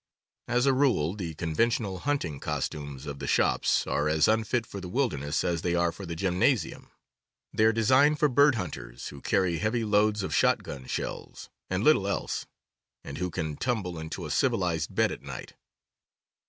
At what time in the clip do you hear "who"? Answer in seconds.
9.09-9.21, 13.19-13.29